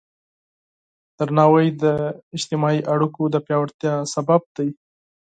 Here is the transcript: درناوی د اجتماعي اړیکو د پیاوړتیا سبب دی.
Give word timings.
درناوی 1.17 1.67
د 1.83 1.83
اجتماعي 2.35 2.79
اړیکو 2.93 3.23
د 3.33 3.35
پیاوړتیا 3.45 3.93
سبب 4.13 4.41
دی. 4.57 4.69